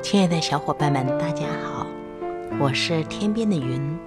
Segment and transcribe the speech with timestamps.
[0.00, 1.86] 亲爱的小伙伴们，大家好，
[2.60, 3.98] 我是天边的云，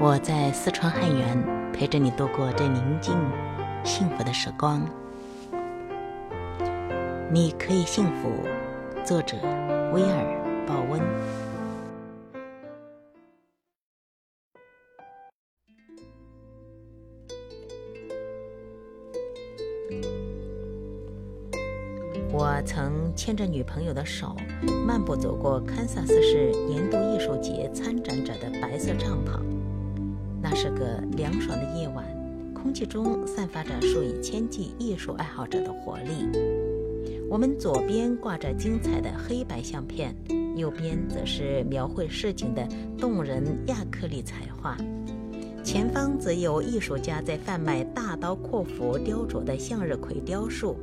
[0.00, 3.14] 我在四川汉源陪着你度过这宁静、
[3.84, 4.82] 幸福的时光。
[7.30, 8.32] 你可以幸福，
[9.04, 9.36] 作者
[9.92, 10.24] 威尔·
[10.66, 11.00] 鲍温。
[22.32, 24.36] 我曾牵着女朋友的手，
[24.86, 29.40] 漫步走过堪萨斯市年度艺术节参展者的白色帐篷。
[30.40, 32.06] 那是个凉爽的夜晚，
[32.54, 36.28] 空气中散发着数以千计艺术爱好者的活力。
[37.28, 40.14] 我们左边挂着精彩的黑白相片，
[40.54, 42.64] 右边则是描绘市井的
[42.96, 44.76] 动人亚克力彩画，
[45.64, 50.76] 前方则有艺术家在贩卖大刀阔斧雕琢的向日葵雕塑。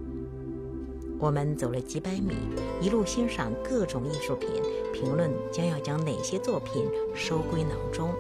[1.20, 2.35] 我们走了几百米，
[2.80, 4.49] 一路欣赏各种艺术品，
[4.94, 8.14] 评论将要将哪些作品收归囊中。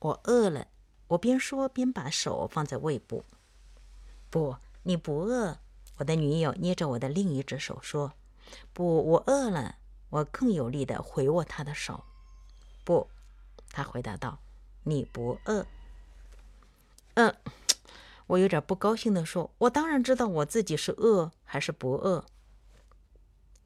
[0.00, 0.66] 我饿了，
[1.08, 3.24] 我边说边把手放在胃部。
[4.28, 5.56] 不，你不饿。
[5.96, 8.12] 我的女友捏着我的另一只手说
[8.74, 9.76] ：“不，我饿了。”
[10.10, 12.04] 我更有力地回握她的手。
[12.84, 13.08] 不，
[13.70, 14.38] 她回答道
[14.84, 15.64] ：“你不饿。”
[17.14, 17.34] 嗯。
[18.26, 22.24] 我有点不高兴地说：“我当然知道我自己是饿还是不饿。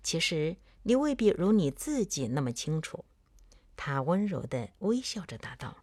[0.02, 3.04] 其实你未必如你自己那么清楚。”
[3.76, 5.78] 他温柔地微笑着答道：“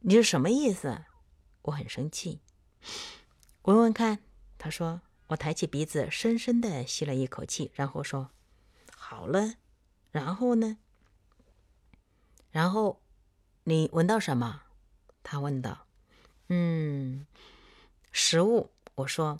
[0.00, 1.04] 你是什么意思？”
[1.62, 2.40] 我很生气。
[3.62, 4.18] 闻闻看，
[4.58, 5.02] 他说。
[5.28, 8.32] 我抬起鼻子，深深地吸了一口气，然后说
[8.94, 9.54] ：“好了。”
[10.12, 10.76] 然后呢？
[12.50, 13.00] 然后
[13.64, 14.64] 你闻到什么？
[15.22, 15.86] 他问道。
[16.48, 17.26] 嗯，
[18.10, 18.70] 食物。
[18.96, 19.38] 我说，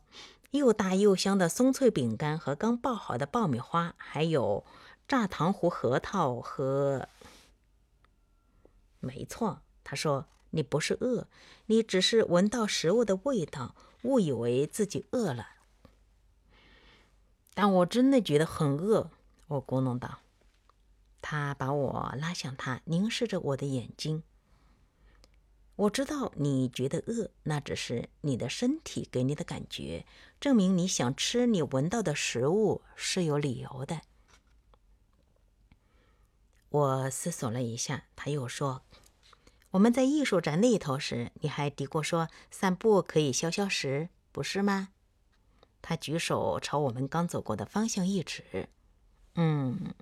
[0.52, 4.64] 又大又香的松脆饼干和刚爆好的爆米花，还有
[5.06, 7.08] 炸糖糊核桃和……
[9.00, 11.26] 没错，他说，你不是饿，
[11.66, 15.48] 你只是闻到食物的味道，误以为自己饿了。
[17.52, 19.10] 但我真的觉得很饿，
[19.48, 20.20] 我咕哝道。
[21.20, 24.22] 他把我拉向他，凝视着我的眼睛。
[25.74, 30.04] 我知道你觉得饿，那只是你的身体给你的感觉，
[30.38, 34.02] 证明你想吃你闻到的食物是有理由的。
[36.68, 38.82] 我思索了一下，他又说
[39.72, 44.90] ：“我们在艺术展那头时，你还嘀咕说散步可以消消食，不是吗？”
[45.80, 48.68] 他举手朝我们刚走过的方向一指
[49.34, 49.94] ：“嗯，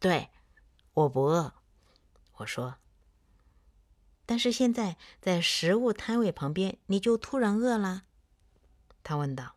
[0.00, 0.28] 对，
[0.92, 1.54] 我不饿。”
[2.38, 2.74] 我说。
[4.32, 8.04] 但是现在在食物摊位旁边，你就突然饿了？
[9.04, 9.52] 他问道。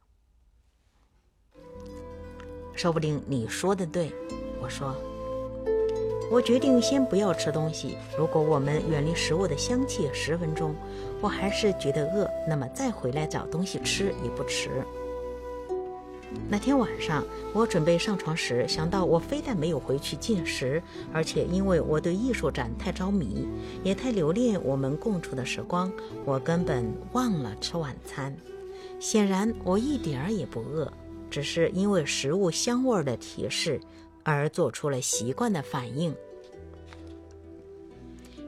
[2.75, 4.11] 说不定你说的对，
[4.59, 4.93] 我说。
[6.29, 7.97] 我决定先不要吃东西。
[8.17, 10.75] 如果我们远离食物的香气十分钟，
[11.21, 14.85] 我还是觉得饿，那么再回来找东西吃也不迟。
[16.47, 20.81] 那天晚上，我准备上床时，想到我非但没有回去进食，
[21.11, 23.47] 而且因为我对艺术展太着迷，
[23.83, 25.91] 也太留恋我们共处的时光，
[26.23, 28.35] 我根本忘了吃晚餐。
[28.99, 30.91] 显然，我一点儿也不饿，
[31.29, 33.79] 只是因为食物香味的提示
[34.23, 36.15] 而做出了习惯的反应。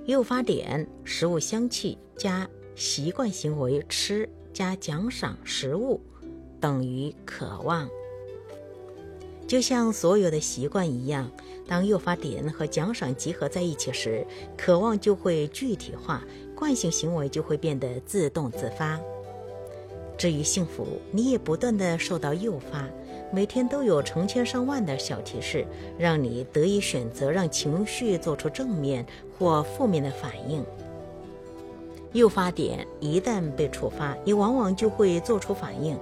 [0.05, 5.99] 诱发点：食物香气加习惯行为吃加奖赏食物。
[6.59, 7.87] 等于渴望，
[9.47, 11.29] 就像所有的习惯一样，
[11.67, 14.25] 当诱发点和奖赏集合在一起时，
[14.57, 16.23] 渴望就会具体化，
[16.55, 18.99] 惯性行为就会变得自动自发。
[20.17, 22.89] 至于幸福，你也不断的受到诱发，
[23.31, 25.63] 每天都有成千上万的小提示，
[25.95, 29.05] 让你得以选择让情绪做出正面
[29.37, 30.65] 或负面的反应。
[32.13, 35.95] 诱发点一旦被触发，你往往就会做出反应。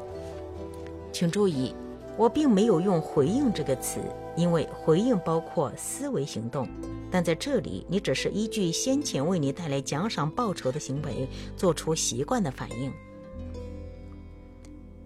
[1.15, 1.73] 请注意，
[2.17, 4.01] 我并没有用“回应”这个词，
[4.35, 6.67] 因为回应包括思维行动。
[7.09, 11.25] 但在这里，你只是依据先前为你带来奖赏报酬的行为
[11.55, 12.91] 做出习惯的反应。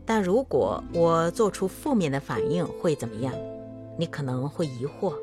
[0.04, 3.32] 但如果我做出负面的反应，会怎么样？
[3.96, 5.14] 你可能会疑惑：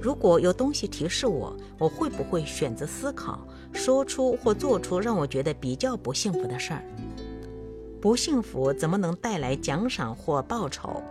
[0.00, 3.40] 如果有东西提示我，我会不会选择思考，
[3.72, 6.84] 说出或做出让我觉得比较不幸福的事儿？
[8.00, 11.02] 不幸福怎么能带来奖赏或报酬？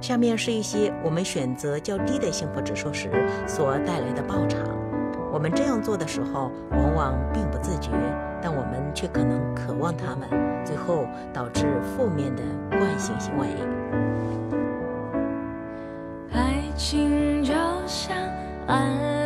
[0.00, 3.10] 下面是一些我们选择较低的幸福指数时
[3.46, 4.58] 所带来的报偿
[5.30, 7.90] 我们这样做的时候往往并不自觉
[8.40, 10.28] 但我们却可能渴望他们
[10.64, 13.46] 最后导致负面的惯性行为。
[16.32, 17.52] 爱情就
[17.86, 18.16] 像
[18.66, 19.19] 爱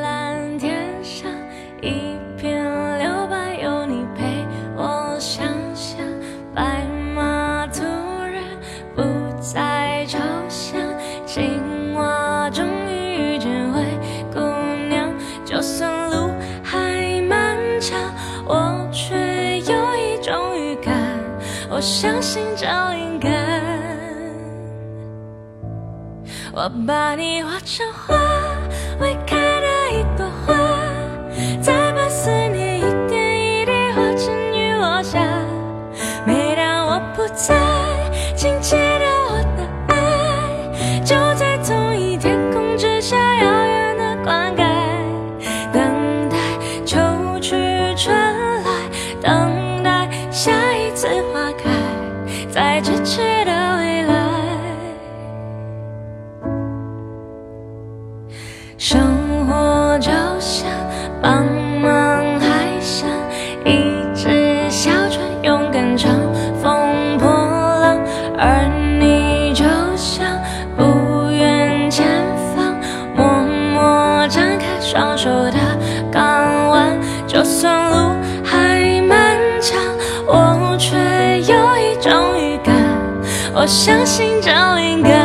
[21.74, 23.32] 我相信找灵感
[26.52, 28.14] 我把你画成花
[29.00, 30.54] 未开的一朵花
[31.60, 35.18] 再把思念一点一滴画成雨落下
[36.24, 37.56] 每当我不在
[38.36, 44.58] 请记得我的爱就在同一天空之下遥远的灌溉
[45.72, 46.36] 等待
[46.86, 46.96] 秋
[47.40, 47.50] 去
[47.96, 48.14] 春
[48.62, 48.70] 来
[49.20, 49.53] 等
[83.64, 85.23] 我相信这灵感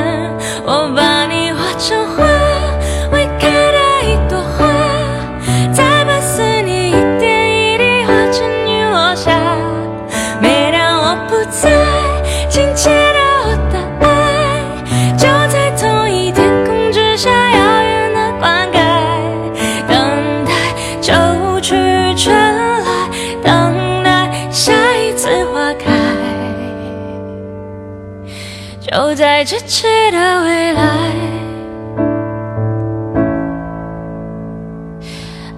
[28.92, 30.82] 就在咫尺的未来，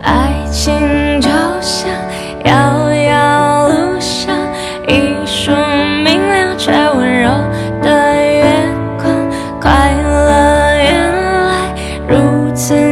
[0.02, 1.30] 爱情就
[1.62, 1.90] 像
[2.44, 4.36] 遥遥路上
[4.86, 5.52] 一束
[6.04, 7.30] 明亮却温柔
[7.82, 8.44] 的月
[8.98, 9.10] 光，
[9.62, 10.92] 快乐原
[11.48, 11.74] 来
[12.10, 12.91] 如此。